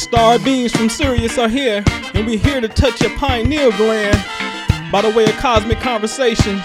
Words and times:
The 0.00 0.04
star 0.04 0.38
beings 0.38 0.72
from 0.72 0.88
Sirius 0.88 1.36
are 1.36 1.46
here, 1.46 1.84
and 2.14 2.26
we're 2.26 2.38
here 2.38 2.62
to 2.62 2.68
touch 2.68 3.02
your 3.02 3.10
pineal 3.18 3.70
gland 3.72 4.16
by 4.90 5.02
the 5.02 5.10
way 5.10 5.24
of 5.24 5.36
cosmic 5.36 5.78
conversations 5.80 6.64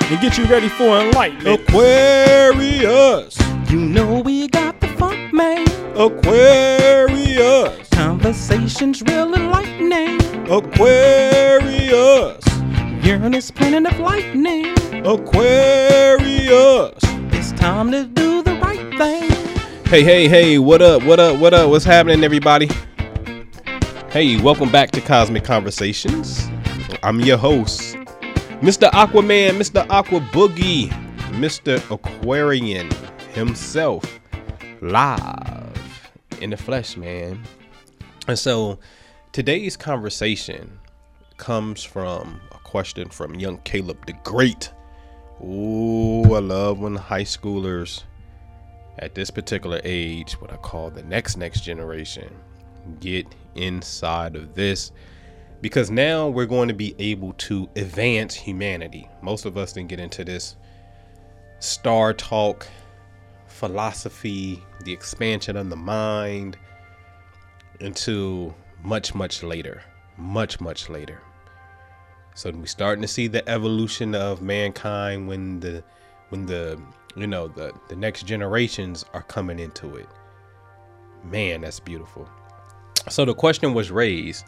and 0.00 0.18
get 0.22 0.38
you 0.38 0.46
ready 0.46 0.70
for 0.70 0.98
enlightenment. 0.98 1.60
Aquarius, 1.60 3.38
You 3.70 3.78
know 3.78 4.20
we 4.20 4.48
got 4.48 4.80
the 4.80 4.88
funk, 4.96 5.30
man. 5.34 5.68
Aquarius, 5.94 7.86
Conversations 7.90 9.02
real 9.02 9.34
enlightening. 9.34 10.18
Aquarius, 10.50 12.42
Uranus 13.04 13.50
planet 13.50 13.92
of 13.92 14.00
lightning. 14.00 14.74
Aquarius. 15.06 16.94
It's 17.30 17.52
time 17.60 17.92
to 17.92 18.06
do 18.06 18.42
the 18.42 18.54
right 18.54 18.96
thing. 18.96 19.37
Hey, 19.88 20.04
hey, 20.04 20.28
hey, 20.28 20.58
what 20.58 20.82
up, 20.82 21.02
what 21.04 21.18
up, 21.18 21.38
what 21.38 21.54
up? 21.54 21.70
What's 21.70 21.86
happening, 21.86 22.22
everybody? 22.22 22.68
Hey, 24.10 24.38
welcome 24.38 24.70
back 24.70 24.90
to 24.90 25.00
Cosmic 25.00 25.44
Conversations. 25.44 26.46
I'm 27.02 27.20
your 27.20 27.38
host, 27.38 27.94
Mr. 28.60 28.90
Aquaman, 28.90 29.52
Mr. 29.52 29.88
Aqua 29.88 30.20
Boogie, 30.20 30.90
Mr. 31.30 31.78
Aquarian 31.90 32.90
himself, 33.32 34.20
live 34.82 36.02
in 36.42 36.50
the 36.50 36.58
flesh, 36.58 36.98
man. 36.98 37.42
And 38.26 38.38
so 38.38 38.78
today's 39.32 39.74
conversation 39.74 40.78
comes 41.38 41.82
from 41.82 42.42
a 42.52 42.58
question 42.58 43.08
from 43.08 43.36
young 43.36 43.56
Caleb 43.64 44.04
the 44.04 44.12
Great. 44.22 44.70
Ooh, 45.42 46.34
I 46.34 46.40
love 46.40 46.78
when 46.78 46.94
high 46.94 47.24
schoolers 47.24 48.02
at 48.98 49.14
this 49.14 49.30
particular 49.30 49.80
age, 49.84 50.34
what 50.40 50.52
I 50.52 50.56
call 50.56 50.90
the 50.90 51.02
next 51.02 51.36
next 51.36 51.60
generation, 51.60 52.34
get 53.00 53.26
inside 53.54 54.36
of 54.36 54.54
this 54.54 54.92
because 55.60 55.90
now 55.90 56.28
we're 56.28 56.46
going 56.46 56.68
to 56.68 56.74
be 56.74 56.94
able 56.98 57.32
to 57.34 57.68
advance 57.76 58.34
humanity. 58.34 59.08
Most 59.22 59.44
of 59.44 59.56
us 59.56 59.72
didn't 59.72 59.88
get 59.88 60.00
into 60.00 60.24
this 60.24 60.56
star 61.58 62.12
talk, 62.14 62.66
philosophy, 63.46 64.62
the 64.84 64.92
expansion 64.92 65.56
of 65.56 65.68
the 65.68 65.76
mind 65.76 66.56
until 67.80 68.54
much, 68.82 69.14
much 69.14 69.42
later. 69.42 69.82
Much, 70.16 70.60
much 70.60 70.88
later. 70.88 71.20
So 72.34 72.50
we're 72.50 72.66
starting 72.66 73.02
to 73.02 73.08
see 73.08 73.26
the 73.26 73.48
evolution 73.48 74.14
of 74.14 74.42
mankind 74.42 75.26
when 75.28 75.60
the 75.60 75.82
when 76.28 76.46
the 76.46 76.80
you 77.16 77.26
know 77.26 77.48
the 77.48 77.72
the 77.88 77.96
next 77.96 78.24
generations 78.24 79.04
are 79.14 79.22
coming 79.22 79.58
into 79.58 79.96
it. 79.96 80.08
Man, 81.24 81.62
that's 81.62 81.80
beautiful. 81.80 82.28
So 83.08 83.24
the 83.24 83.34
question 83.34 83.74
was 83.74 83.90
raised 83.90 84.44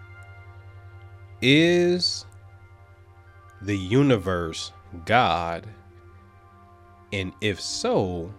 is 1.43 2.27
the 3.63 3.77
universe 3.77 4.73
God? 5.05 5.67
And 7.13 7.33
if 7.41 7.61
so, 7.61 8.33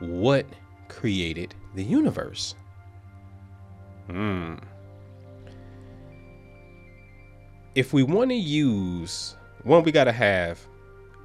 what 0.00 0.46
created 0.88 1.54
the 1.74 1.84
universe? 1.84 2.54
Hmm. 4.08 4.56
If 7.74 7.92
we 7.92 8.02
want 8.02 8.30
to 8.30 8.36
use 8.36 9.36
one, 9.64 9.82
we 9.82 9.92
got 9.92 10.04
to 10.04 10.12
have 10.12 10.66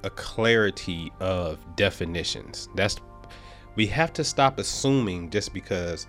a 0.02 0.10
clarity 0.10 1.12
of 1.20 1.64
definitions. 1.76 2.68
That's 2.74 2.96
we 3.74 3.86
have 3.86 4.12
to 4.14 4.24
stop 4.24 4.58
assuming 4.58 5.30
just 5.30 5.54
because 5.54 6.06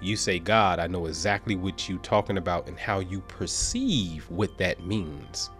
you 0.00 0.16
say 0.16 0.38
God, 0.38 0.78
I 0.78 0.86
know 0.86 1.06
exactly 1.06 1.56
what 1.56 1.88
you're 1.88 1.98
talking 1.98 2.38
about 2.38 2.68
and 2.68 2.78
how 2.78 2.98
you 2.98 3.20
perceive 3.22 4.28
what 4.30 4.58
that 4.58 4.84
means. 4.84 5.50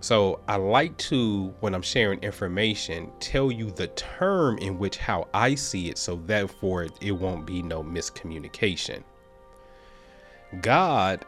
So 0.00 0.40
I 0.48 0.56
like 0.56 0.96
to, 0.98 1.54
when 1.60 1.76
I'm 1.76 1.82
sharing 1.82 2.18
information, 2.20 3.12
tell 3.20 3.52
you 3.52 3.70
the 3.70 3.86
term 3.88 4.58
in 4.58 4.76
which 4.76 4.96
how 4.96 5.28
I 5.32 5.54
see 5.54 5.90
it, 5.90 5.98
so 5.98 6.16
therefore 6.26 6.88
it 7.00 7.12
won't 7.12 7.46
be 7.46 7.62
no 7.62 7.84
miscommunication. 7.84 9.04
God, 10.60 11.24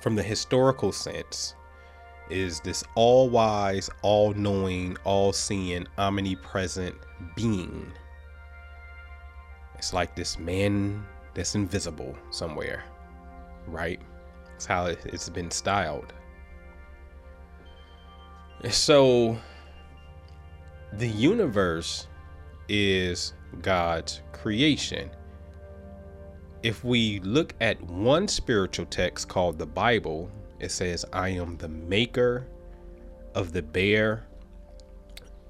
from 0.00 0.16
the 0.16 0.24
historical 0.24 0.90
sense, 0.90 1.54
is 2.30 2.60
this 2.60 2.84
all 2.94 3.28
wise, 3.28 3.90
all 4.02 4.32
knowing, 4.34 4.96
all 5.04 5.32
seeing, 5.32 5.86
omnipresent 5.96 6.94
being. 7.36 7.92
It's 9.76 9.92
like 9.92 10.14
this 10.16 10.38
man 10.38 11.04
that's 11.34 11.54
invisible 11.54 12.16
somewhere, 12.30 12.84
right? 13.66 14.00
That's 14.50 14.66
how 14.66 14.86
it's 14.86 15.28
been 15.28 15.50
styled. 15.50 16.12
So, 18.70 19.38
the 20.94 21.06
universe 21.06 22.08
is 22.68 23.34
God's 23.62 24.22
creation. 24.32 25.10
If 26.64 26.82
we 26.82 27.20
look 27.20 27.54
at 27.60 27.80
one 27.82 28.26
spiritual 28.26 28.86
text 28.86 29.28
called 29.28 29.58
the 29.58 29.66
Bible, 29.66 30.28
it 30.60 30.70
says, 30.70 31.04
I 31.12 31.30
am 31.30 31.56
the 31.56 31.68
maker 31.68 32.46
of 33.34 33.52
the 33.52 33.62
bear 33.62 34.26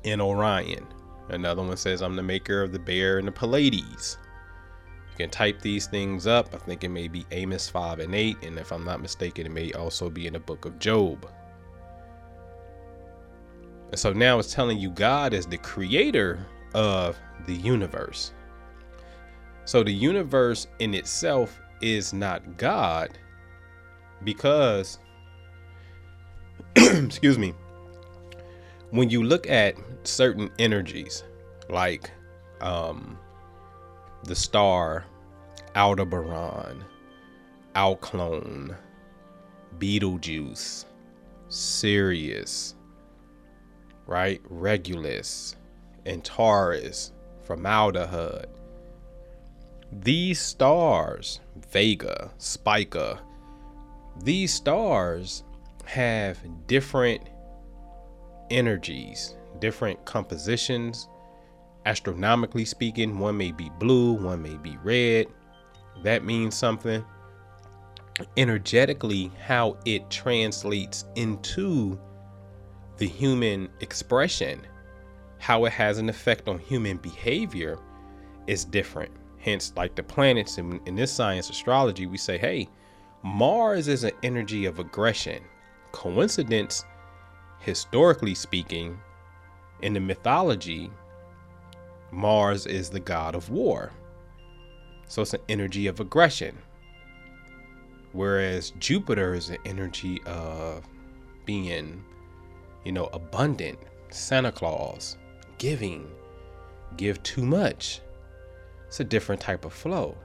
in 0.05 0.21
Orion. 0.21 0.87
Another 1.31 1.63
one 1.63 1.77
says, 1.77 2.03
I'm 2.03 2.17
the 2.17 2.23
maker 2.23 2.63
of 2.63 2.73
the 2.73 2.79
bear 2.79 3.19
in 3.19 3.27
the 3.27 3.33
Pleiades. 3.33 4.19
You 5.11 5.17
can 5.17 5.31
type 5.31 5.61
these 5.61 5.87
things 5.87 6.27
up. 6.27 6.55
I 6.55 6.59
think 6.59 6.85
it 6.85 6.91
may 6.91 7.09
be 7.09 7.27
Amos 7.33 7.69
5 7.69 8.01
and 8.01 8.15
8. 8.15 8.43
And 8.43 8.59
if 8.59 8.73
I'm 8.73 8.85
not 8.85 9.01
mistaken, 9.01 9.47
it 9.47 9.53
may 9.53 9.73
also 9.73 10.09
be 10.11 10.27
in 10.27 10.35
the 10.35 10.41
book 10.41 10.65
of 10.65 10.79
Job. 10.79 11.31
And 13.91 13.99
so 13.99 14.13
now 14.13 14.39
it's 14.39 14.53
telling 14.53 14.79
you 14.79 14.91
God 14.91 15.33
is 15.33 15.47
the 15.47 15.59
creator 15.59 16.47
of 16.75 17.17
the 17.47 17.55
universe. 17.55 18.33
So 19.65 19.83
the 19.83 19.93
universe 19.93 20.67
in 20.79 20.95
itself 20.95 21.61
is 21.81 22.13
not 22.13 22.57
God 22.57 23.19
because, 24.25 24.99
excuse 26.77 27.39
me, 27.39 27.55
when 28.91 29.11
you 29.11 29.23
look 29.23 29.49
at 29.49 29.75
certain 30.05 30.51
energies 30.59 31.25
like 31.69 32.11
um, 32.61 33.19
the 34.25 34.35
star 34.35 35.05
Aldebaran, 35.75 36.85
Alcyone, 37.75 38.77
Betelgeuse 39.79 40.87
Sirius, 41.49 42.75
right? 44.07 44.41
Regulus, 44.49 45.57
and 46.05 46.19
Antares, 46.19 47.13
Fomalhaut. 47.47 48.47
These 49.91 50.41
stars, 50.41 51.41
Vega, 51.71 52.31
Spica, 52.37 53.21
these 54.23 54.53
stars 54.53 55.45
have 55.85 56.39
different 56.67 57.23
energies, 58.51 59.35
different 59.59 60.05
compositions. 60.05 61.09
Astronomically 61.87 62.65
speaking, 62.65 63.19
one 63.19 63.37
may 63.37 63.53
be 63.53 63.71
blue, 63.79 64.13
one 64.13 64.43
may 64.43 64.57
be 64.57 64.77
red. 64.83 65.27
That 66.03 66.25
means 66.25 66.55
something. 66.55 67.05
Energetically, 68.37 69.31
how 69.45 69.77
it 69.85 70.11
translates 70.11 71.05
into 71.15 71.99
the 72.99 73.07
human 73.07 73.69
expression, 73.81 74.61
how 75.39 75.65
it 75.65 75.73
has 75.73 75.99
an 75.99 76.09
effect 76.09 76.49
on 76.49 76.59
human 76.59 76.97
behavior 76.97 77.79
is 78.47 78.65
different. 78.65 79.13
Hence, 79.39 79.73
like 79.77 79.95
the 79.95 80.03
planets 80.03 80.59
in, 80.59 80.81
in 80.87 80.97
this 80.97 81.13
science 81.13 81.49
astrology, 81.49 82.07
we 82.07 82.19
say, 82.19 82.37
hey, 82.37 82.69
Mars 83.23 83.89
is 83.89 84.05
an 84.05 84.13
energy 84.23 84.65
of 84.65 84.79
aggression. 84.79 85.43
Coincidence, 85.93 86.85
historically 87.59 88.35
speaking, 88.35 88.99
in 89.83 89.93
the 89.93 90.01
mythology, 90.01 90.91
Mars 92.11 92.67
is 92.67 92.91
the 92.91 93.01
god 93.01 93.35
of 93.35 93.51
war. 93.51 93.93
So 95.09 95.23
it's 95.23 95.35
an 95.35 95.41
energy 95.49 95.87
of 95.87 96.01
aggression. 96.01 96.57
Whereas 98.13 98.73
Jupiter 98.79 99.35
is 99.35 99.51
an 99.51 99.59
energy 99.65 100.23
of 100.25 100.87
being, 101.45 102.05
you 102.85 102.93
know, 102.93 103.07
abundant, 103.13 103.79
Santa 104.11 104.53
Claus, 104.53 105.17
giving, 105.59 106.09
give 106.97 107.23
too 107.23 107.45
much. 107.45 108.01
It's 108.87 109.01
a 109.01 109.05
different 109.05 109.41
type 109.41 109.65
of 109.65 109.73
flow. 109.73 110.17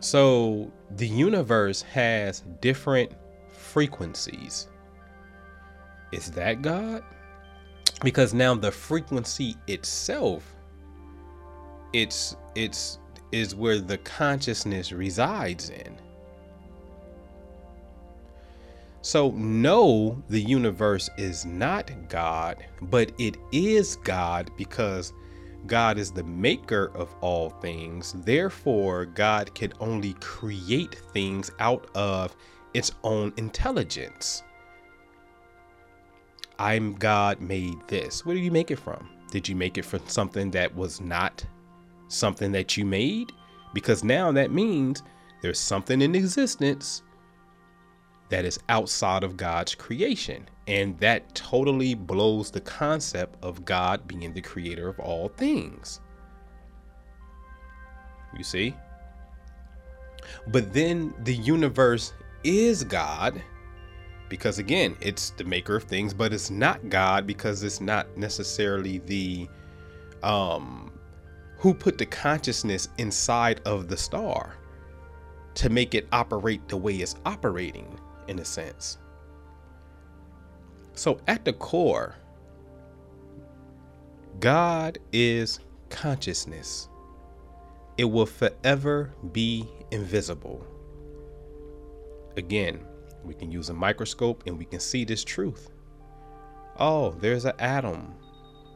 So 0.00 0.70
the 0.96 1.08
universe 1.08 1.82
has 1.82 2.42
different 2.60 3.12
frequencies. 3.50 4.68
Is 6.12 6.30
that 6.32 6.62
God? 6.62 7.02
Because 8.02 8.34
now 8.34 8.54
the 8.54 8.70
frequency 8.70 9.56
itself 9.66 10.56
it's 11.92 12.36
it's 12.54 12.98
is 13.32 13.54
where 13.54 13.78
the 13.78 13.98
consciousness 13.98 14.92
resides 14.92 15.70
in. 15.70 15.96
So, 19.02 19.30
no, 19.30 20.22
the 20.28 20.40
universe 20.40 21.08
is 21.16 21.44
not 21.44 21.90
God, 22.08 22.64
but 22.82 23.12
it 23.18 23.36
is 23.52 23.96
God 23.96 24.50
because 24.56 25.12
God 25.66 25.98
is 25.98 26.10
the 26.10 26.24
maker 26.24 26.90
of 26.94 27.14
all 27.20 27.50
things. 27.50 28.14
Therefore, 28.24 29.06
God 29.06 29.54
can 29.54 29.72
only 29.80 30.14
create 30.14 30.94
things 31.12 31.50
out 31.58 31.88
of 31.94 32.36
its 32.74 32.92
own 33.04 33.32
intelligence. 33.36 34.42
I'm 36.58 36.94
God 36.94 37.40
made 37.40 37.76
this. 37.88 38.24
Where 38.24 38.34
do 38.34 38.40
you 38.40 38.50
make 38.50 38.70
it 38.70 38.78
from? 38.78 39.08
Did 39.30 39.48
you 39.48 39.56
make 39.56 39.78
it 39.78 39.84
from 39.84 40.06
something 40.06 40.50
that 40.52 40.74
was 40.74 41.00
not 41.00 41.44
something 42.08 42.52
that 42.52 42.76
you 42.76 42.84
made? 42.84 43.32
Because 43.74 44.04
now 44.04 44.32
that 44.32 44.50
means 44.50 45.02
there's 45.42 45.60
something 45.60 46.00
in 46.00 46.14
existence 46.14 47.02
that 48.28 48.44
is 48.44 48.58
outside 48.68 49.22
of 49.22 49.36
God's 49.36 49.74
creation. 49.74 50.48
And 50.66 50.98
that 50.98 51.34
totally 51.34 51.94
blows 51.94 52.50
the 52.50 52.60
concept 52.60 53.42
of 53.42 53.64
God 53.64 54.06
being 54.08 54.32
the 54.32 54.40
creator 54.40 54.88
of 54.88 54.98
all 54.98 55.28
things. 55.28 56.00
You 58.36 58.44
see? 58.44 58.74
But 60.48 60.72
then 60.72 61.14
the 61.22 61.34
universe 61.34 62.12
is 62.42 62.84
God 62.84 63.42
because 64.28 64.58
again, 64.58 64.96
it's 65.00 65.30
the 65.30 65.44
maker 65.44 65.76
of 65.76 65.84
things, 65.84 66.12
but 66.12 66.32
it's 66.32 66.50
not 66.50 66.88
God 66.88 67.26
because 67.26 67.62
it's 67.62 67.80
not 67.80 68.16
necessarily 68.16 68.98
the 68.98 69.48
um 70.22 70.92
who 71.58 71.72
put 71.72 71.96
the 71.96 72.06
consciousness 72.06 72.88
inside 72.98 73.60
of 73.64 73.88
the 73.88 73.96
star 73.96 74.56
to 75.54 75.70
make 75.70 75.94
it 75.94 76.06
operate 76.12 76.68
the 76.68 76.76
way 76.76 76.96
it's 76.96 77.16
operating 77.24 77.98
in 78.28 78.38
a 78.40 78.44
sense. 78.44 78.98
So 80.96 81.20
at 81.28 81.44
the 81.44 81.52
core, 81.52 82.16
God 84.40 84.98
is 85.12 85.60
consciousness. 85.90 86.88
It 87.98 88.04
will 88.04 88.26
forever 88.26 89.12
be 89.32 89.68
invisible. 89.90 90.66
Again, 92.36 92.80
we 93.24 93.34
can 93.34 93.52
use 93.52 93.68
a 93.68 93.74
microscope 93.74 94.42
and 94.46 94.58
we 94.58 94.64
can 94.64 94.80
see 94.80 95.04
this 95.04 95.22
truth. 95.22 95.70
Oh, 96.78 97.12
there's 97.20 97.44
an 97.44 97.54
atom. 97.58 98.14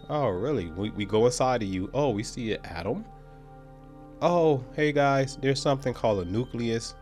Oh, 0.09 0.29
really? 0.29 0.71
We, 0.71 0.91
we 0.91 1.05
go 1.05 1.27
inside 1.27 1.63
of 1.63 1.69
you. 1.69 1.91
Oh, 1.95 2.11
we 2.11 2.23
see 2.23 2.53
an 2.53 2.65
atom. 2.65 3.05
Oh, 4.23 4.63
hey 4.75 4.93
guys, 4.93 5.39
there's 5.41 5.61
something 5.61 5.95
called 5.95 6.27
a 6.27 6.31
nucleus. 6.31 6.95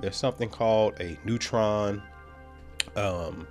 There's 0.00 0.16
something 0.16 0.48
called 0.48 0.94
a 1.00 1.18
neutron, 1.24 2.00
um, 2.94 3.48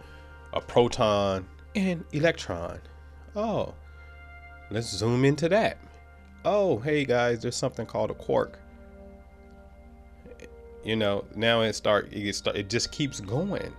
a 0.55 0.61
proton, 0.61 1.47
and 1.75 2.03
electron. 2.13 2.79
Oh, 3.35 3.73
let's 4.71 4.89
zoom 4.89 5.25
into 5.25 5.49
that. 5.49 5.77
Oh, 6.43 6.79
hey 6.79 7.05
guys, 7.05 7.41
there's 7.41 7.55
something 7.55 7.85
called 7.85 8.11
a 8.11 8.15
quark 8.15 8.59
you 10.85 10.95
know 10.95 11.25
now 11.35 11.61
it 11.61 11.73
start 11.73 12.07
it 12.13 12.33
start 12.33 12.55
it 12.55 12.69
just 12.69 12.91
keeps 12.91 13.19
going 13.19 13.73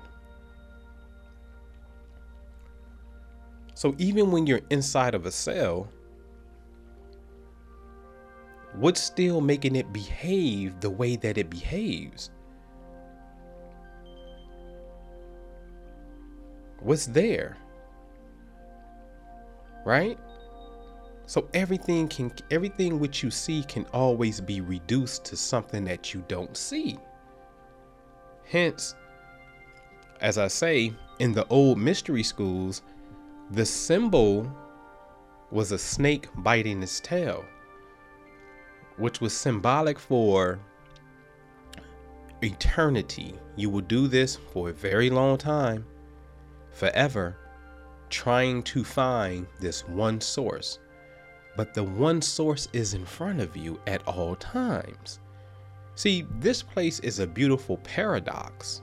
so 3.75 3.95
even 3.97 4.33
when 4.33 4.47
you're 4.47 4.61
inside 4.71 5.15
of 5.15 5.25
a 5.25 5.31
cell 5.31 5.89
what's 8.75 9.01
still 9.01 9.41
making 9.41 9.77
it 9.77 9.91
behave 9.93 10.79
the 10.81 10.91
way 10.91 11.15
that 11.17 11.39
it 11.39 11.49
behaves 11.49 12.31
what's 16.87 17.07
there 17.07 17.57
right 19.85 20.19
so 21.27 21.49
everything 21.55 22.07
can 22.07 22.33
everything 22.53 23.01
which 23.01 23.23
you 23.23 23.31
see 23.33 23.65
can 23.65 23.85
always 23.93 24.41
be 24.41 24.61
reduced 24.61 25.25
to 25.25 25.37
something 25.37 25.85
that 25.85 26.15
you 26.15 26.25
don't 26.29 26.57
see. 26.57 26.99
Hence, 28.45 28.95
as 30.21 30.39
I 30.39 30.47
say, 30.47 30.95
in 31.19 31.33
the 31.33 31.47
old 31.49 31.79
mystery 31.79 32.23
schools, 32.23 32.83
the 33.51 33.67
symbol 33.67 34.51
was 35.51 35.73
a 35.73 35.79
snake 35.79 36.29
biting 36.37 36.81
its 36.83 37.01
tail, 37.01 37.45
which 38.97 39.21
was 39.21 39.37
symbolic 39.37 39.99
for 39.99 40.61
eternity. 42.41 43.35
You 43.57 43.71
will 43.71 43.81
do 43.81 44.07
this 44.07 44.37
for 44.53 44.71
a 44.71 44.73
very 44.73 45.11
long 45.11 45.39
time, 45.39 45.85
forever, 46.77 47.37
trying 48.09 48.63
to 48.63 48.85
find 48.85 49.47
this 49.61 49.87
one 49.89 50.21
source 50.21 50.79
but 51.57 51.73
the 51.73 51.83
one 51.83 52.21
source 52.21 52.69
is 52.73 52.95
in 52.95 53.05
front 53.05 53.41
of 53.41 53.57
you 53.57 53.81
at 53.87 54.07
all 54.07 54.37
times. 54.37 55.19
See, 55.95 56.27
this 56.39 56.63
place 56.63 57.01
is 57.01 57.19
a 57.19 57.27
beautiful 57.27 57.79
paradox. 57.79 58.83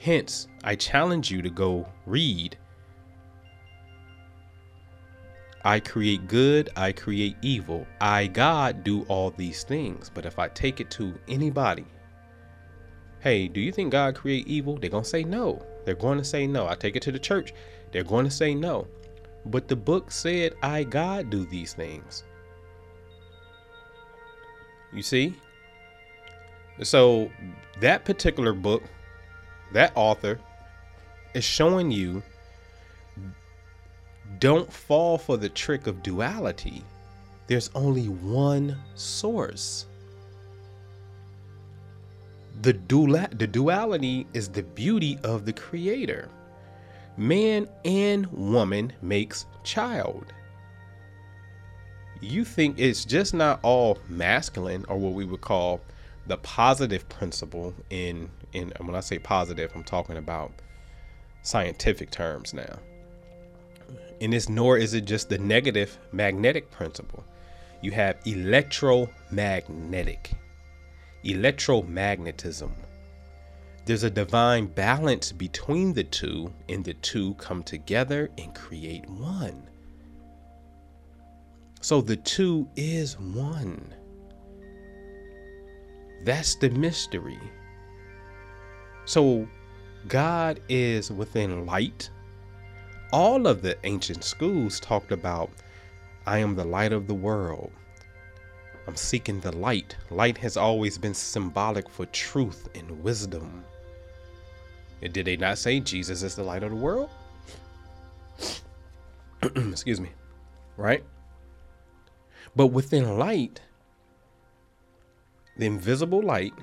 Hence, 0.00 0.48
I 0.64 0.74
challenge 0.74 1.30
you 1.30 1.40
to 1.42 1.50
go 1.50 1.86
read. 2.06 2.58
I 5.64 5.80
create 5.80 6.26
good, 6.26 6.70
I 6.76 6.92
create 6.92 7.36
evil. 7.42 7.86
I, 8.00 8.26
God, 8.26 8.82
do 8.82 9.02
all 9.02 9.30
these 9.30 9.62
things. 9.62 10.10
But 10.12 10.26
if 10.26 10.38
I 10.38 10.48
take 10.48 10.80
it 10.80 10.90
to 10.92 11.14
anybody, 11.28 11.84
hey, 13.20 13.46
do 13.48 13.60
you 13.60 13.70
think 13.70 13.92
God 13.92 14.14
create 14.16 14.46
evil? 14.48 14.76
They're 14.76 14.90
going 14.90 15.04
to 15.04 15.08
say 15.08 15.24
no. 15.24 15.64
They're 15.88 15.94
going 15.94 16.18
to 16.18 16.24
say 16.24 16.46
no. 16.46 16.68
I 16.68 16.74
take 16.74 16.96
it 16.96 17.02
to 17.04 17.12
the 17.12 17.18
church. 17.18 17.54
They're 17.92 18.04
going 18.04 18.26
to 18.26 18.30
say 18.30 18.54
no. 18.54 18.86
But 19.46 19.68
the 19.68 19.74
book 19.74 20.10
said, 20.10 20.54
I, 20.62 20.84
God, 20.84 21.30
do 21.30 21.46
these 21.46 21.72
things. 21.72 22.24
You 24.92 25.00
see? 25.00 25.34
So, 26.82 27.30
that 27.80 28.04
particular 28.04 28.52
book, 28.52 28.82
that 29.72 29.92
author 29.94 30.38
is 31.32 31.42
showing 31.44 31.90
you 31.90 32.22
don't 34.40 34.70
fall 34.70 35.16
for 35.16 35.38
the 35.38 35.48
trick 35.48 35.86
of 35.86 36.02
duality. 36.02 36.84
There's 37.46 37.70
only 37.74 38.08
one 38.10 38.76
source. 38.94 39.86
The, 42.62 42.72
dual- 42.72 43.26
the 43.32 43.46
duality 43.46 44.26
is 44.32 44.48
the 44.48 44.62
beauty 44.62 45.18
of 45.22 45.44
the 45.44 45.52
creator 45.52 46.30
man 47.18 47.68
and 47.84 48.26
woman 48.28 48.92
makes 49.02 49.44
child. 49.64 50.32
You 52.20 52.44
think 52.44 52.78
it's 52.78 53.04
just 53.04 53.34
not 53.34 53.58
all 53.62 53.98
masculine 54.08 54.84
or 54.88 54.96
what 54.96 55.14
we 55.14 55.24
would 55.24 55.40
call 55.40 55.80
the 56.26 56.36
positive 56.38 57.08
principle 57.08 57.74
in 57.90 58.30
in 58.52 58.72
when 58.80 58.94
I 58.94 59.00
say 59.00 59.18
positive, 59.18 59.72
I'm 59.74 59.84
talking 59.84 60.16
about 60.16 60.52
scientific 61.42 62.10
terms 62.10 62.54
now. 62.54 62.78
And 64.20 64.34
it's 64.34 64.48
nor 64.48 64.78
is 64.78 64.94
it 64.94 65.04
just 65.04 65.28
the 65.28 65.38
negative 65.38 65.98
magnetic 66.12 66.70
principle. 66.70 67.24
You 67.82 67.90
have 67.92 68.16
electromagnetic, 68.24 70.32
electromagnetism, 71.24 72.72
there's 73.84 74.02
a 74.02 74.10
divine 74.10 74.66
balance 74.66 75.32
between 75.32 75.94
the 75.94 76.04
two, 76.04 76.52
and 76.68 76.84
the 76.84 76.94
two 76.94 77.34
come 77.34 77.62
together 77.62 78.30
and 78.36 78.54
create 78.54 79.08
one. 79.08 79.62
So 81.80 82.00
the 82.00 82.16
two 82.16 82.68
is 82.76 83.18
one. 83.18 83.94
That's 86.24 86.56
the 86.56 86.68
mystery. 86.68 87.40
So 89.06 89.48
God 90.06 90.60
is 90.68 91.10
within 91.10 91.64
light. 91.64 92.10
All 93.10 93.46
of 93.46 93.62
the 93.62 93.78
ancient 93.84 94.22
schools 94.22 94.80
talked 94.80 95.12
about, 95.12 95.50
I 96.26 96.38
am 96.38 96.56
the 96.56 96.64
light 96.64 96.92
of 96.92 97.06
the 97.06 97.14
world. 97.14 97.72
I'm 98.88 98.96
seeking 98.96 99.38
the 99.40 99.54
light. 99.54 99.98
Light 100.08 100.38
has 100.38 100.56
always 100.56 100.96
been 100.96 101.12
symbolic 101.12 101.90
for 101.90 102.06
truth 102.06 102.70
and 102.74 103.02
wisdom. 103.02 103.62
And 105.02 105.12
did 105.12 105.26
they 105.26 105.36
not 105.36 105.58
say 105.58 105.78
Jesus 105.78 106.22
is 106.22 106.34
the 106.34 106.42
light 106.42 106.62
of 106.62 106.70
the 106.70 106.76
world? 106.76 107.10
Excuse 109.42 110.00
me. 110.00 110.08
Right? 110.78 111.04
But 112.56 112.68
within 112.68 113.18
light, 113.18 113.60
the 115.58 115.66
invisible 115.66 116.22
light, 116.22 116.54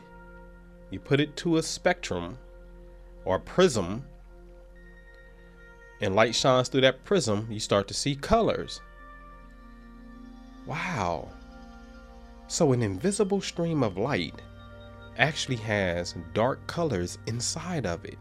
you 0.89 0.99
put 0.99 1.19
it 1.19 1.37
to 1.37 1.57
a 1.57 1.63
spectrum 1.63 2.39
or 3.23 3.35
a 3.35 3.39
prism, 3.39 4.03
and 6.01 6.15
light 6.15 6.33
shines 6.33 6.69
through 6.69 6.81
that 6.81 7.03
prism, 7.03 7.47
you 7.51 7.59
start 7.59 7.87
to 7.89 7.93
see 7.93 8.15
colors. 8.15 8.81
Wow. 10.65 11.29
So 12.47 12.73
an 12.73 12.81
invisible 12.81 13.41
stream 13.41 13.83
of 13.83 13.97
light 13.97 14.41
actually 15.17 15.57
has 15.57 16.15
dark 16.33 16.65
colors 16.67 17.17
inside 17.27 17.85
of 17.85 18.05
it. 18.05 18.17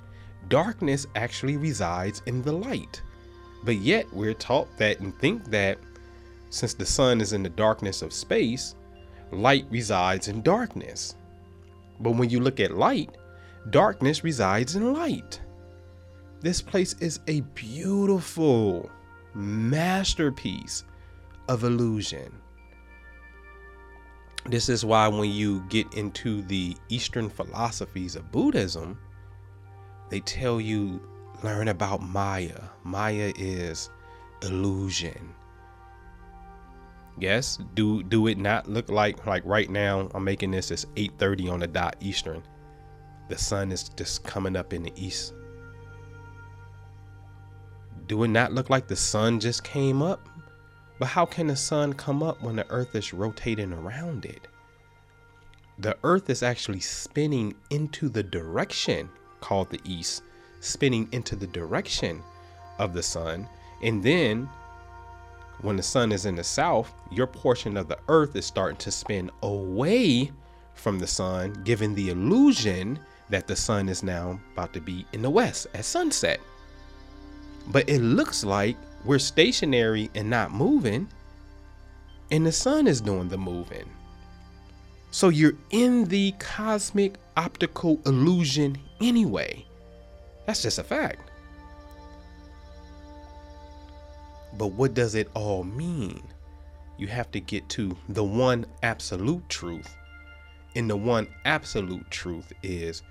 Darkness 0.49 1.07
actually 1.15 1.57
resides 1.57 2.23
in 2.27 2.43
the 2.43 2.53
light. 2.53 3.03
But 3.65 3.77
yet 3.77 4.07
we're 4.13 4.35
taught 4.35 4.69
that 4.79 5.01
and 5.01 5.19
think 5.19 5.51
that 5.51 5.79
since 6.51 6.75
the 6.75 6.87
sun 6.87 7.21
is 7.21 7.33
in 7.33 7.43
the 7.43 7.49
darkness 7.49 8.03
of 8.03 8.13
space, 8.13 8.77
light 9.33 9.67
resides 9.71 10.29
in 10.29 10.43
darkness. 10.43 11.17
But 12.01 12.13
when 12.13 12.31
you 12.31 12.41
look 12.41 12.61
at 12.61 12.77
light, 12.77 13.11
darkness 13.71 14.23
resides 14.23 14.77
in 14.77 14.95
light. 14.95 15.41
This 16.41 16.61
place 16.61 16.95
is 17.01 17.21
a 17.27 17.41
beautiful 17.41 18.91
masterpiece 19.35 20.85
of 21.49 21.65
illusion. 21.65 22.33
This 24.47 24.69
is 24.69 24.85
why 24.85 25.09
when 25.09 25.31
you 25.31 25.63
get 25.69 25.93
into 25.95 26.43
the 26.43 26.77
Eastern 26.89 27.31
philosophies 27.31 28.15
of 28.15 28.31
Buddhism, 28.31 28.99
they 30.11 30.21
tell 30.21 30.61
you 30.61 31.01
learn 31.43 31.69
about 31.69 32.03
Maya. 32.03 32.61
Maya 32.85 33.33
is 33.37 33.91
illusion. 34.43 35.35
Yes, 37.19 37.59
do 37.75 38.03
do 38.03 38.27
it 38.27 38.39
not 38.39 38.69
look 38.69 38.91
like 38.91 39.25
like 39.27 39.45
right 39.47 39.71
now 39.71 40.11
I'm 40.15 40.25
making 40.25 40.51
this 40.51 40.71
as 40.71 40.85
8:30 40.97 41.49
on 41.51 41.61
the 41.61 41.67
dot 41.67 41.97
Eastern. 42.01 42.43
The 43.29 43.39
sun 43.39 43.73
is 43.73 43.89
just 43.89 44.25
coming 44.25 44.57
up 44.57 44.73
in 44.73 44.83
the 44.83 44.93
east. 44.97 45.33
Do 48.07 48.23
it 48.25 48.29
not 48.29 48.53
look 48.53 48.69
like 48.69 48.87
the 48.87 48.97
sun 48.97 49.41
just 49.41 49.65
came 49.65 50.03
up? 50.03 50.29
But 50.99 51.07
how 51.07 51.27
can 51.27 51.49
the 51.49 51.57
sun 51.57 51.93
come 51.93 52.23
up 52.23 52.43
when 52.43 52.57
the 52.57 52.71
earth 52.71 52.95
is 52.95 53.13
rotating 53.13 53.73
around 53.73 54.25
it? 54.25 54.47
The 55.79 55.97
earth 56.05 56.31
is 56.31 56.43
actually 56.43 56.81
spinning 56.81 57.55
into 57.71 58.09
the 58.09 58.23
direction 58.23 59.09
called 59.41 59.71
the 59.71 59.81
east, 59.85 60.23
spinning 60.61 61.09
into 61.13 61.35
the 61.35 61.49
direction 61.49 62.23
of 62.79 62.95
the 62.95 63.03
sun. 63.03 63.49
And 63.83 64.03
then 64.03 64.49
when 65.63 65.77
the 65.77 65.83
sun 65.83 66.13
is 66.13 66.27
in 66.27 66.37
the 66.37 66.45
south, 66.45 66.93
your 67.11 67.27
portion 67.27 67.77
of 67.77 67.89
the 67.89 67.99
earth 68.09 68.37
is 68.37 68.47
starting 68.47 68.79
to 68.79 68.91
spin 68.91 69.31
away 69.43 70.31
from 70.75 70.99
the 70.99 71.07
sun, 71.07 71.55
giving 71.65 71.95
the 71.95 72.11
illusion 72.11 72.99
that 73.31 73.47
the 73.47 73.57
sun 73.57 73.89
is 73.89 74.03
now 74.03 74.39
about 74.53 74.73
to 74.75 74.81
be 74.81 75.07
in 75.13 75.23
the 75.23 75.31
west 75.31 75.67
at 75.75 75.85
sunset. 75.85 76.41
But 77.69 77.89
it 77.89 78.01
looks 78.01 78.45
like 78.45 78.77
we're 79.05 79.19
stationary 79.19 80.11
and 80.15 80.31
not 80.31 80.53
moving, 80.53 81.09
and 82.31 82.47
the 82.47 82.53
sun 82.53 82.87
is 82.87 83.01
doing 83.01 83.29
the 83.29 83.39
moving. 83.39 83.89
So 85.11 85.29
you're 85.29 85.55
in 85.71 86.07
the 86.07 86.33
cosmic 86.39 87.15
optical 87.37 88.01
illusion 88.07 88.79
anyway. 89.01 89.65
That's 90.47 90.63
just 90.63 90.79
a 90.79 90.85
fact. 90.85 91.31
But 94.57 94.69
what 94.69 94.95
does 94.95 95.15
it 95.15 95.29
all 95.35 95.65
mean? 95.65 96.23
You 96.97 97.07
have 97.09 97.31
to 97.33 97.41
get 97.41 97.69
to 97.71 97.97
the 98.09 98.25
one 98.25 98.67
absolute 98.83 99.49
truth. 99.49 99.95
And 100.77 100.91
the 100.91 100.97
one 100.97 101.29
absolute 101.45 102.11
truth 102.11 102.53
is 102.63 103.03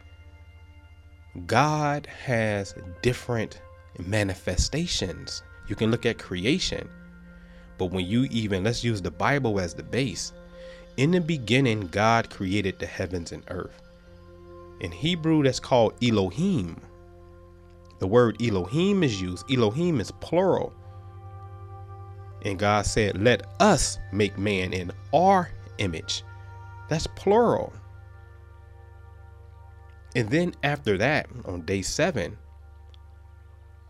God 1.46 2.06
has 2.06 2.76
different 3.02 3.62
manifestations. 4.06 5.44
You 5.68 5.76
can 5.76 5.92
look 5.92 6.06
at 6.06 6.18
creation. 6.18 6.90
But 7.78 7.88
when 7.88 8.06
you 8.06 8.24
even, 8.32 8.64
let's 8.64 8.84
use 8.84 9.02
the 9.02 9.12
Bible 9.12 9.60
as 9.60 9.74
the 9.74 9.84
base. 9.84 10.34
In 10.98 11.12
the 11.12 11.22
beginning, 11.22 11.88
God 11.88 12.30
created 12.30 12.80
the 12.80 12.86
heavens 12.86 13.32
and 13.32 13.44
earth. 13.48 13.82
In 14.80 14.92
Hebrew, 14.92 15.44
that's 15.44 15.60
called 15.60 15.94
Elohim. 16.04 16.80
The 18.00 18.08
word 18.08 18.42
Elohim 18.42 19.04
is 19.04 19.22
used. 19.22 19.50
Elohim 19.52 20.00
is 20.02 20.12
plural. 20.12 20.74
And 22.44 22.60
God 22.60 22.86
said, 22.86 23.22
Let 23.22 23.48
us 23.60 23.98
make 24.12 24.38
man 24.38 24.74
in 24.74 24.92
our 25.14 25.50
image. 25.78 26.24
That's 26.90 27.08
plural. 27.08 27.74
And 30.16 30.30
then 30.30 30.54
after 30.64 30.98
that, 30.98 31.28
on 31.46 31.62
day 31.62 31.82
seven, 31.82 32.38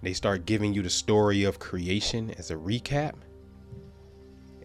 they 0.03 0.13
start 0.13 0.45
giving 0.45 0.74
you 0.74 0.81
the 0.81 0.89
story 0.89 1.43
of 1.43 1.60
creation 1.60 2.31
as 2.38 2.51
a 2.51 2.55
recap 2.55 3.13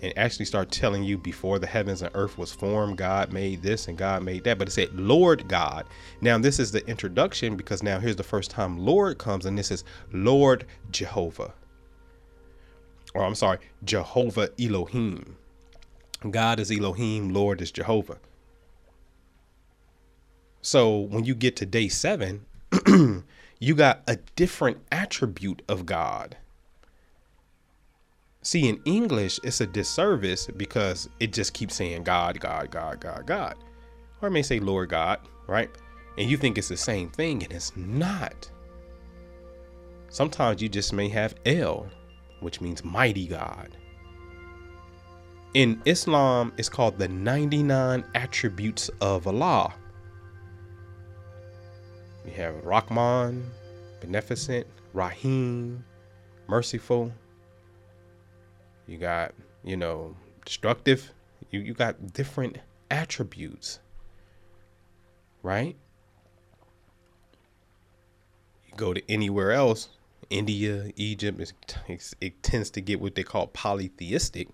and 0.01 0.17
actually 0.17 0.45
start 0.45 0.71
telling 0.71 1.03
you 1.03 1.19
before 1.19 1.59
the 1.59 1.67
heavens 1.67 2.03
and 2.03 2.11
earth 2.15 2.39
was 2.39 2.53
formed, 2.53 2.97
God 2.99 3.33
made 3.33 3.63
this 3.63 3.89
and 3.89 3.99
God 3.99 4.23
made 4.23 4.45
that. 4.45 4.59
But 4.59 4.69
it 4.69 4.73
said 4.73 4.95
Lord 4.95 5.49
God. 5.49 5.87
Now, 6.21 6.39
this 6.39 6.61
is 6.61 6.71
the 6.71 6.87
introduction 6.87 7.57
because 7.57 7.83
now 7.83 7.99
here's 7.99 8.17
the 8.17 8.23
first 8.23 8.51
time 8.51 8.79
Lord 8.79 9.19
comes, 9.19 9.47
and 9.47 9.59
this 9.59 9.71
is 9.71 9.85
Lord 10.13 10.67
Jehovah 10.91 11.55
or 13.15 13.25
I'm 13.25 13.35
sorry, 13.35 13.59
Jehovah 13.85 14.51
Elohim. 14.61 15.37
God 16.31 16.61
is 16.61 16.71
Elohim, 16.71 17.31
Lord 17.31 17.61
is 17.61 17.71
Jehovah. 17.71 18.19
So 20.63 20.99
when 20.99 21.25
you 21.25 21.35
get 21.35 21.57
to 21.57 21.67
day 21.67 21.89
seven, 21.89 22.45
you 23.59 23.75
got 23.75 24.03
a 24.07 24.17
different 24.37 24.79
attribute 24.93 25.63
of 25.69 25.87
God. 25.87 26.37
See, 28.43 28.69
in 28.69 28.81
English, 28.85 29.41
it's 29.43 29.61
a 29.61 29.67
disservice 29.67 30.47
because 30.57 31.09
it 31.21 31.33
just 31.33 31.53
keeps 31.55 31.75
saying 31.75 32.05
God, 32.05 32.39
God, 32.41 32.71
God, 32.71 33.01
God, 33.01 33.27
God. 33.27 33.57
Or 34.23 34.29
it 34.29 34.33
may 34.33 34.43
say 34.43 34.61
Lord 34.61 34.91
God, 34.91 35.21
right? 35.47 35.71
And 36.17 36.31
you 36.31 36.37
think 36.37 36.57
it's 36.57 36.69
the 36.69 36.77
same 36.77 37.11
thing, 37.11 37.43
and 37.43 37.53
it's 37.53 37.77
not. 37.77 38.51
Sometimes 40.09 40.63
you 40.63 40.69
just 40.69 40.93
may 40.93 41.09
have 41.09 41.35
El, 41.45 41.87
which 42.41 42.61
means 42.61 42.85
mighty 42.85 43.27
God. 43.27 43.77
In 45.55 45.81
Islam, 45.85 46.53
it's 46.57 46.69
called 46.69 46.99
the 46.99 47.09
99 47.09 48.05
attributes 48.15 48.89
of 49.01 49.27
Allah. 49.27 49.75
We 52.25 52.31
have 52.33 52.65
Rahman, 52.65 53.51
beneficent, 54.01 54.67
Rahim, 54.93 55.85
merciful. 56.47 57.13
You 58.87 58.99
got, 58.99 59.35
you 59.65 59.77
know, 59.77 60.17
destructive. 60.45 61.13
You, 61.51 61.61
you 61.61 61.75
got 61.75 62.13
different 62.13 62.59
attributes, 62.91 63.81
right? 65.43 65.77
You 68.67 68.73
go 68.77 68.93
to 68.93 69.11
anywhere 69.11 69.53
else, 69.53 69.89
India, 70.31 70.91
Egypt, 70.97 71.53
it, 71.89 72.15
it 72.21 72.43
tends 72.43 72.71
to 72.71 72.81
get 72.81 73.01
what 73.01 73.15
they 73.15 73.23
call 73.23 73.47
polytheistic 73.49 74.49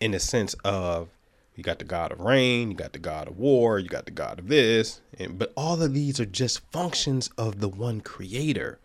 in 0.00 0.12
the 0.12 0.20
sense 0.20 0.54
of 0.64 1.08
you 1.56 1.62
got 1.62 1.78
the 1.78 1.84
god 1.84 2.12
of 2.12 2.20
rain, 2.20 2.70
you 2.70 2.76
got 2.76 2.92
the 2.92 2.98
god 2.98 3.28
of 3.28 3.38
war, 3.38 3.78
you 3.78 3.88
got 3.88 4.04
the 4.04 4.10
god 4.10 4.38
of 4.38 4.48
this, 4.48 5.00
and 5.18 5.38
but 5.38 5.52
all 5.56 5.80
of 5.82 5.94
these 5.94 6.18
are 6.20 6.26
just 6.26 6.60
functions 6.70 7.30
of 7.36 7.60
the 7.60 7.68
one 7.68 8.00
creator. 8.00 8.78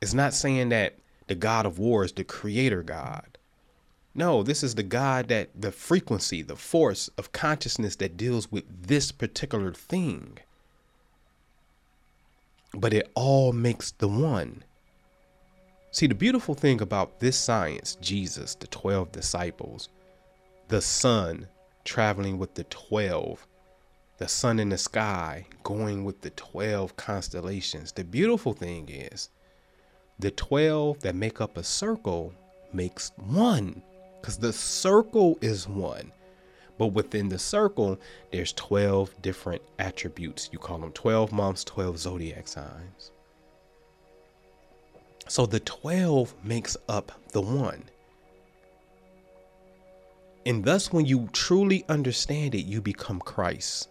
It's 0.00 0.14
not 0.14 0.34
saying 0.34 0.70
that 0.70 0.96
the 1.26 1.34
god 1.34 1.66
of 1.66 1.78
war 1.78 2.04
is 2.04 2.12
the 2.12 2.24
creator 2.24 2.82
god. 2.82 3.38
No, 4.14 4.42
this 4.42 4.64
is 4.64 4.74
the 4.74 4.82
God 4.82 5.28
that 5.28 5.50
the 5.54 5.70
frequency, 5.70 6.42
the 6.42 6.56
force 6.56 7.08
of 7.16 7.30
consciousness 7.30 7.94
that 7.96 8.16
deals 8.16 8.50
with 8.50 8.64
this 8.88 9.12
particular 9.12 9.72
thing 9.72 10.40
but 12.74 12.92
it 12.92 13.10
all 13.14 13.52
makes 13.52 13.90
the 13.92 14.08
one. 14.08 14.62
See, 15.90 16.06
the 16.06 16.14
beautiful 16.14 16.54
thing 16.54 16.80
about 16.80 17.18
this 17.18 17.36
science, 17.36 17.96
Jesus, 18.00 18.54
the 18.54 18.68
12 18.68 19.10
disciples, 19.10 19.88
the 20.70 20.80
sun 20.80 21.48
traveling 21.84 22.38
with 22.38 22.54
the 22.54 22.62
12, 22.64 23.44
the 24.18 24.28
sun 24.28 24.60
in 24.60 24.68
the 24.68 24.78
sky 24.78 25.44
going 25.64 26.04
with 26.04 26.20
the 26.20 26.30
12 26.30 26.96
constellations. 26.96 27.90
The 27.90 28.04
beautiful 28.04 28.52
thing 28.52 28.88
is 28.88 29.30
the 30.20 30.30
12 30.30 31.00
that 31.00 31.16
make 31.16 31.40
up 31.40 31.56
a 31.56 31.64
circle 31.64 32.32
makes 32.72 33.10
one 33.16 33.82
because 34.20 34.36
the 34.36 34.52
circle 34.52 35.38
is 35.40 35.66
one. 35.66 36.12
But 36.78 36.88
within 36.88 37.28
the 37.28 37.38
circle, 37.38 37.98
there's 38.30 38.52
12 38.52 39.20
different 39.22 39.62
attributes. 39.80 40.50
You 40.52 40.60
call 40.60 40.78
them 40.78 40.92
12 40.92 41.32
months, 41.32 41.64
12 41.64 41.98
zodiac 41.98 42.46
signs. 42.46 43.10
So 45.26 45.46
the 45.46 45.60
12 45.60 46.32
makes 46.44 46.76
up 46.88 47.10
the 47.32 47.42
one. 47.42 47.82
And 50.50 50.64
thus, 50.64 50.92
when 50.92 51.06
you 51.06 51.28
truly 51.32 51.84
understand 51.88 52.56
it, 52.56 52.62
you 52.62 52.80
become 52.80 53.20
Christ. 53.20 53.88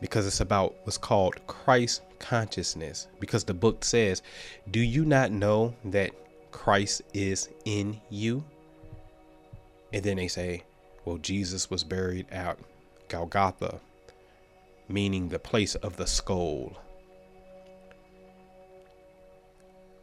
Because 0.00 0.26
it's 0.26 0.40
about 0.40 0.74
what's 0.84 0.96
called 0.96 1.46
Christ 1.46 2.00
consciousness. 2.18 3.06
Because 3.20 3.44
the 3.44 3.52
book 3.52 3.84
says, 3.84 4.22
Do 4.70 4.80
you 4.80 5.04
not 5.04 5.32
know 5.32 5.74
that 5.84 6.12
Christ 6.50 7.02
is 7.12 7.50
in 7.66 8.00
you? 8.08 8.42
And 9.92 10.02
then 10.02 10.16
they 10.16 10.28
say, 10.28 10.64
well, 11.04 11.18
Jesus 11.18 11.68
was 11.68 11.84
buried 11.84 12.24
at 12.30 12.58
Golgotha, 13.08 13.78
meaning 14.88 15.28
the 15.28 15.38
place 15.38 15.74
of 15.74 15.98
the 15.98 16.06
skull. 16.06 16.74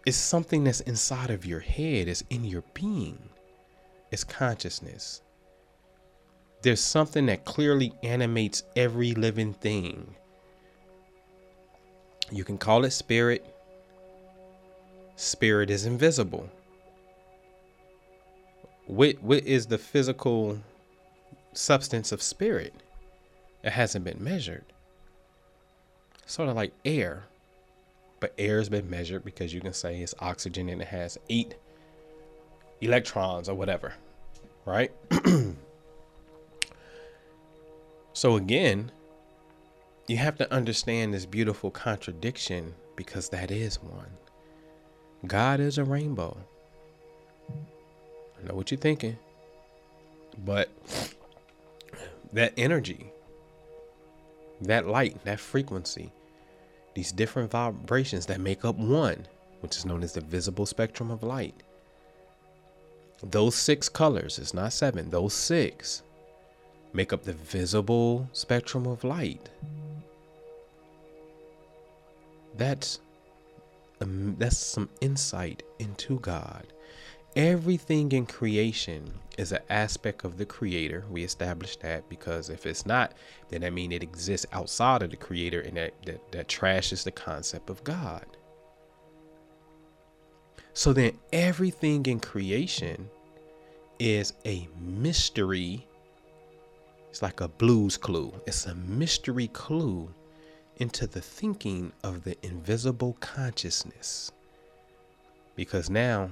It's 0.05 0.17
something 0.17 0.63
that's 0.63 0.81
inside 0.81 1.31
of 1.31 1.47
your 1.47 1.61
head, 1.61 2.07
it's 2.07 2.23
in 2.29 2.43
your 2.43 2.63
being, 2.75 3.32
it's 4.13 4.23
consciousness. 4.23 5.23
There's 6.61 6.79
something 6.79 7.25
that 7.25 7.45
clearly 7.45 7.93
animates 8.03 8.61
every 8.75 9.13
living 9.15 9.53
thing. 9.53 10.13
You 12.31 12.43
can 12.43 12.59
call 12.59 12.85
it 12.85 12.91
spirit. 12.91 13.43
Spirit 15.15 15.71
is 15.71 15.87
invisible. 15.87 16.47
What, 18.85 19.15
what 19.23 19.43
is 19.45 19.65
the 19.65 19.79
physical 19.79 20.59
substance 21.53 22.11
of 22.11 22.21
spirit? 22.21 22.75
It 23.63 23.71
hasn't 23.71 24.05
been 24.05 24.23
measured. 24.23 24.65
Sort 26.27 26.49
of 26.49 26.55
like 26.55 26.73
air. 26.85 27.23
But 28.19 28.35
air 28.37 28.59
has 28.59 28.69
been 28.69 28.91
measured 28.91 29.25
because 29.25 29.55
you 29.55 29.59
can 29.59 29.73
say 29.73 30.01
it's 30.01 30.13
oxygen 30.19 30.69
and 30.69 30.83
it 30.83 30.89
has 30.89 31.17
eight 31.31 31.55
electrons 32.79 33.49
or 33.49 33.55
whatever. 33.55 33.93
Right? 34.65 34.91
so 38.13 38.35
again, 38.35 38.91
you 40.07 40.17
have 40.17 40.37
to 40.37 40.51
understand 40.53 41.13
this 41.13 41.25
beautiful 41.25 41.71
contradiction 41.71 42.73
because 42.95 43.29
that 43.29 43.51
is 43.51 43.81
one. 43.81 44.09
God 45.25 45.59
is 45.59 45.77
a 45.77 45.83
rainbow. 45.83 46.37
I 47.49 48.47
know 48.47 48.55
what 48.55 48.71
you're 48.71 48.79
thinking. 48.79 49.17
But 50.45 50.69
that 52.33 52.53
energy, 52.57 53.11
that 54.61 54.87
light, 54.87 55.23
that 55.25 55.39
frequency, 55.39 56.11
these 56.95 57.11
different 57.11 57.51
vibrations 57.51 58.25
that 58.25 58.39
make 58.39 58.65
up 58.65 58.75
one, 58.75 59.25
which 59.61 59.77
is 59.77 59.85
known 59.85 60.03
as 60.03 60.13
the 60.13 60.21
visible 60.21 60.65
spectrum 60.65 61.11
of 61.11 61.23
light. 61.23 61.55
Those 63.23 63.55
six 63.55 63.87
colors, 63.87 64.37
it's 64.37 64.53
not 64.53 64.73
seven, 64.73 65.09
those 65.09 65.33
six 65.33 66.03
make 66.93 67.13
up 67.13 67.23
the 67.23 67.33
visible 67.33 68.29
spectrum 68.33 68.85
of 68.85 69.03
light. 69.03 69.49
That's 72.55 72.99
um, 74.01 74.35
that's 74.37 74.57
some 74.57 74.89
insight 75.01 75.63
into 75.79 76.19
God. 76.19 76.67
Everything 77.35 78.11
in 78.11 78.27
creation 78.27 79.11
is 79.37 79.51
an 79.51 79.61
aspect 79.69 80.23
of 80.23 80.37
the 80.37 80.45
creator. 80.45 81.03
We 81.09 81.23
established 81.23 81.81
that 81.81 82.07
because 82.09 82.49
if 82.49 82.67
it's 82.67 82.85
not, 82.85 83.13
then 83.49 83.63
I 83.63 83.71
mean 83.71 83.91
it 83.91 84.03
exists 84.03 84.45
outside 84.51 85.01
of 85.01 85.09
the 85.09 85.17
creator 85.17 85.61
and 85.61 85.77
that, 85.77 85.93
that, 86.05 86.31
that 86.31 86.47
trashes 86.47 87.03
the 87.03 87.11
concept 87.11 87.71
of 87.71 87.83
God. 87.83 88.25
So 90.73 90.91
then 90.93 91.17
everything 91.31 92.05
in 92.05 92.19
creation 92.19 93.09
is 93.99 94.33
a 94.45 94.67
mystery. 94.79 95.87
It's 97.09 97.21
like 97.21 97.41
a 97.41 97.47
blues 97.47 97.95
clue. 97.95 98.33
It's 98.47 98.65
a 98.65 98.75
mystery 98.75 99.47
clue 99.49 100.09
into 100.77 101.05
the 101.05 101.21
thinking 101.21 101.93
of 102.03 102.23
the 102.23 102.35
invisible 102.45 103.15
consciousness. 103.19 104.31
Because 105.55 105.89
now 105.89 106.31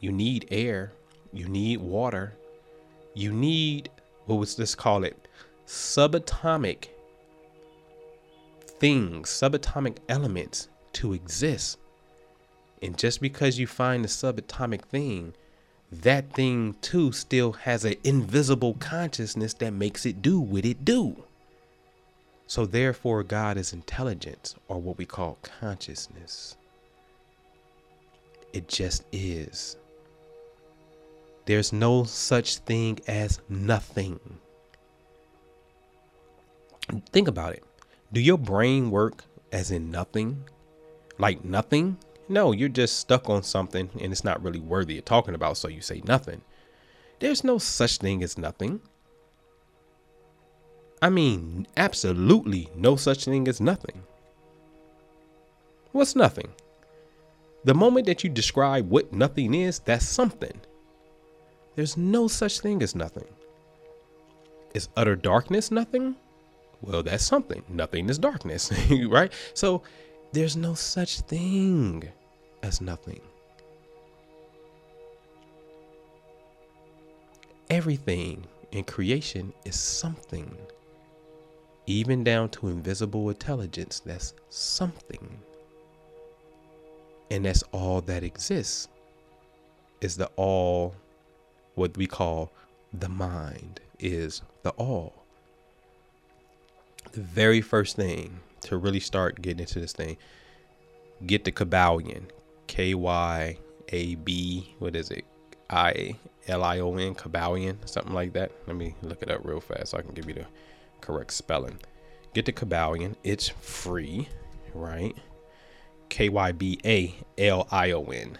you 0.00 0.10
need 0.10 0.48
air, 0.50 0.92
you 1.32 1.48
need 1.48 1.80
water, 1.80 2.34
you 3.14 3.32
need 3.32 3.90
what 4.26 4.36
was 4.36 4.56
this 4.56 4.74
call 4.74 5.04
it? 5.04 5.28
Subatomic 5.66 6.88
things, 8.78 9.28
subatomic 9.30 9.98
elements 10.08 10.68
to 10.92 11.12
exist. 11.12 11.78
And 12.82 12.98
just 12.98 13.20
because 13.20 13.58
you 13.58 13.66
find 13.66 14.04
the 14.04 14.08
subatomic 14.08 14.82
thing, 14.82 15.34
that 15.92 16.32
thing 16.32 16.74
too 16.80 17.12
still 17.12 17.52
has 17.52 17.84
an 17.84 17.94
invisible 18.02 18.74
consciousness 18.74 19.54
that 19.54 19.72
makes 19.72 20.04
it 20.04 20.20
do 20.20 20.40
what 20.40 20.64
it 20.64 20.84
do. 20.84 21.22
So 22.46 22.66
therefore 22.66 23.22
God 23.22 23.56
is 23.56 23.72
intelligence 23.72 24.56
or 24.68 24.80
what 24.80 24.98
we 24.98 25.06
call 25.06 25.38
consciousness. 25.42 26.56
It 28.52 28.68
just 28.68 29.04
is. 29.12 29.76
There's 31.46 31.72
no 31.72 32.04
such 32.04 32.58
thing 32.58 32.98
as 33.06 33.40
nothing. 33.48 34.18
Think 37.12 37.28
about 37.28 37.54
it. 37.54 37.64
Do 38.12 38.20
your 38.20 38.38
brain 38.38 38.90
work 38.90 39.24
as 39.50 39.70
in 39.70 39.90
nothing? 39.90 40.44
Like 41.18 41.44
nothing? 41.44 41.96
No, 42.32 42.52
you're 42.52 42.70
just 42.70 42.98
stuck 42.98 43.28
on 43.28 43.42
something 43.42 43.90
and 44.00 44.10
it's 44.10 44.24
not 44.24 44.42
really 44.42 44.58
worthy 44.58 44.96
of 44.96 45.04
talking 45.04 45.34
about, 45.34 45.58
so 45.58 45.68
you 45.68 45.82
say 45.82 46.00
nothing. 46.06 46.40
There's 47.20 47.44
no 47.44 47.58
such 47.58 47.98
thing 47.98 48.22
as 48.22 48.38
nothing. 48.38 48.80
I 51.02 51.10
mean, 51.10 51.66
absolutely 51.76 52.70
no 52.74 52.96
such 52.96 53.26
thing 53.26 53.48
as 53.48 53.60
nothing. 53.60 54.04
What's 55.90 56.16
nothing? 56.16 56.48
The 57.64 57.74
moment 57.74 58.06
that 58.06 58.24
you 58.24 58.30
describe 58.30 58.88
what 58.88 59.12
nothing 59.12 59.52
is, 59.52 59.80
that's 59.80 60.08
something. 60.08 60.58
There's 61.74 61.98
no 61.98 62.28
such 62.28 62.60
thing 62.60 62.82
as 62.82 62.94
nothing. 62.94 63.28
Is 64.72 64.88
utter 64.96 65.16
darkness 65.16 65.70
nothing? 65.70 66.16
Well, 66.80 67.02
that's 67.02 67.26
something. 67.26 67.62
Nothing 67.68 68.08
is 68.08 68.16
darkness, 68.16 68.72
right? 69.08 69.30
So 69.52 69.82
there's 70.32 70.56
no 70.56 70.72
such 70.72 71.20
thing 71.20 72.10
as 72.62 72.80
nothing. 72.80 73.20
Everything 77.70 78.44
in 78.72 78.84
creation 78.84 79.52
is 79.64 79.78
something, 79.78 80.56
even 81.86 82.22
down 82.22 82.48
to 82.50 82.68
invisible 82.68 83.30
intelligence. 83.30 84.00
That's 84.00 84.34
something. 84.50 85.38
And 87.30 87.44
that's 87.46 87.62
all 87.72 88.02
that 88.02 88.22
exists, 88.22 88.88
is 90.02 90.16
the 90.16 90.30
all 90.36 90.94
what 91.74 91.96
we 91.96 92.06
call 92.06 92.52
the 92.92 93.08
mind 93.08 93.80
is 93.98 94.42
the 94.62 94.70
all. 94.70 95.14
The 97.12 97.22
very 97.22 97.62
first 97.62 97.96
thing 97.96 98.40
to 98.62 98.76
really 98.76 99.00
start 99.00 99.40
getting 99.40 99.60
into 99.60 99.80
this 99.80 99.92
thing, 99.92 100.18
get 101.26 101.44
the 101.44 101.52
Kybalion. 101.52 102.24
K 102.72 102.94
Y 102.94 103.58
A 103.90 104.14
B, 104.14 104.74
what 104.78 104.96
is 104.96 105.10
it? 105.10 105.26
I 105.68 106.16
L 106.48 106.64
I 106.64 106.78
O 106.78 106.96
N, 106.96 107.14
Kybalion, 107.14 107.76
something 107.86 108.14
like 108.14 108.32
that. 108.32 108.50
Let 108.66 108.76
me 108.76 108.94
look 109.02 109.20
it 109.20 109.30
up 109.30 109.44
real 109.44 109.60
fast 109.60 109.90
so 109.90 109.98
I 109.98 110.00
can 110.00 110.14
give 110.14 110.26
you 110.26 110.32
the 110.32 110.46
correct 111.02 111.34
spelling. 111.34 111.78
Get 112.32 112.46
the 112.46 112.52
Kybalion. 112.54 113.14
It's 113.24 113.50
free, 113.50 114.26
right? 114.72 115.14
K 116.08 116.30
Y 116.30 116.52
B 116.52 116.78
A 116.86 117.14
L 117.36 117.68
I 117.70 117.90
O 117.90 118.04
N. 118.04 118.38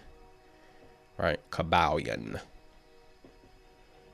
Right? 1.19 1.39
Kybalion 1.51 2.41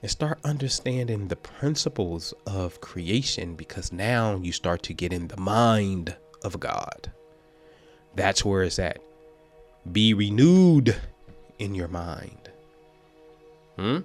and 0.03 0.11
start 0.11 0.41
understanding 0.43 1.29
the 1.29 1.37
principles 1.37 2.35
of 2.45 2.81
creation 2.81 3.55
because 3.55 3.93
now 3.93 4.37
you 4.37 4.51
start 4.51 4.83
to 4.83 4.93
get 4.93 5.13
in 5.13 5.29
the 5.29 5.37
mind 5.37 6.17
of 6.43 6.59
God. 6.59 7.13
That's 8.17 8.45
where 8.45 8.65
it's 8.65 8.81
at. 8.81 8.99
Be 9.93 10.13
renewed 10.13 10.97
in 11.59 11.75
your 11.75 11.89
mind. 11.89 12.51
Hmm? 13.77 14.01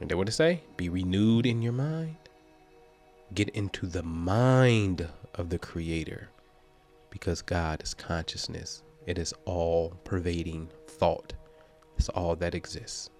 Then 0.00 0.18
what 0.18 0.26
to 0.26 0.32
say? 0.32 0.62
Be 0.76 0.88
renewed 0.88 1.46
in 1.46 1.62
your 1.62 1.72
mind. 1.72 2.16
Get 3.34 3.50
into 3.50 3.86
the 3.86 4.02
mind 4.02 5.08
of 5.34 5.48
the 5.48 5.58
Creator 5.58 6.28
because 7.10 7.42
God 7.42 7.82
is 7.82 7.94
consciousness. 7.94 8.82
It 9.06 9.18
is 9.18 9.32
all 9.44 9.90
pervading 10.04 10.68
thought. 10.86 11.32
It's 11.96 12.08
all 12.08 12.34
that 12.36 12.54
exists. 12.54 13.10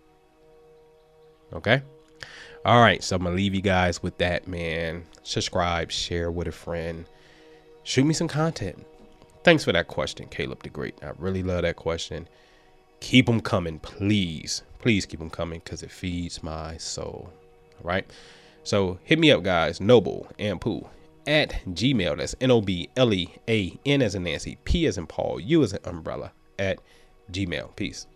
Okay. 1.53 1.83
All 2.65 2.81
right. 2.81 3.03
So 3.03 3.17
I'm 3.17 3.23
to 3.23 3.31
leave 3.31 3.55
you 3.55 3.63
guys 3.63 4.03
with 4.03 4.19
that, 4.19 4.49
man. 4.49 5.05
Subscribe, 5.23 5.91
share 5.91 6.31
with 6.31 6.49
a 6.49 6.53
friend, 6.53 7.05
shoot 7.85 8.05
me 8.05 8.15
some 8.15 8.29
content. 8.29 8.85
Thanks 9.43 9.65
for 9.65 9.73
that 9.73 9.89
question, 9.89 10.29
Caleb 10.29 10.63
the 10.63 10.69
Great. 10.69 11.03
I 11.03 11.13
really 11.19 11.43
love 11.43 11.63
that 11.63 11.77
question. 11.77 12.29
Keep 13.01 13.27
them 13.27 13.41
coming, 13.41 13.79
please. 13.79 14.63
Please 14.79 15.07
keep 15.07 15.19
them 15.19 15.31
coming 15.31 15.61
because 15.65 15.83
it 15.83 15.91
feeds 15.91 16.43
my 16.43 16.77
soul. 16.77 17.33
All 17.79 17.85
right. 17.85 18.11
So 18.65 18.99
hit 19.03 19.19
me 19.19 19.31
up, 19.31 19.43
guys. 19.43 19.81
Noble 19.81 20.29
Anpu 20.39 20.87
at 21.27 21.53
Gmail. 21.69 22.19
That's 22.19 22.35
N 22.41 22.51
O 22.51 22.61
B 22.61 22.91
L 22.97 23.15
E 23.15 23.35
A 23.49 23.79
N 23.87 24.03
as 24.03 24.15
in 24.15 24.25
Nancy, 24.25 24.59
P 24.65 24.87
as 24.87 24.99
in 24.99 25.07
Paul, 25.07 25.41
U 25.41 25.63
as 25.63 25.73
an 25.73 25.81
umbrella 25.85 26.33
at 26.59 26.79
Gmail. 27.33 27.75
Peace. 27.77 28.07